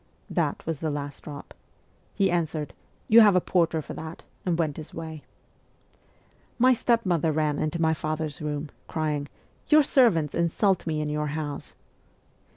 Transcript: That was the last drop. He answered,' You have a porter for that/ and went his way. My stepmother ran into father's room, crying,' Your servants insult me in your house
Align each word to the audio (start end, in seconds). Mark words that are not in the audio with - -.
That 0.31 0.65
was 0.65 0.79
the 0.79 0.89
last 0.89 1.21
drop. 1.21 1.53
He 2.15 2.31
answered,' 2.31 2.73
You 3.07 3.21
have 3.21 3.35
a 3.35 3.39
porter 3.39 3.83
for 3.83 3.93
that/ 3.93 4.23
and 4.47 4.57
went 4.57 4.77
his 4.77 4.95
way. 4.95 5.21
My 6.57 6.73
stepmother 6.73 7.31
ran 7.31 7.59
into 7.59 7.93
father's 7.93 8.41
room, 8.41 8.71
crying,' 8.87 9.27
Your 9.69 9.83
servants 9.83 10.33
insult 10.33 10.87
me 10.87 11.01
in 11.01 11.09
your 11.09 11.27
house 11.27 11.75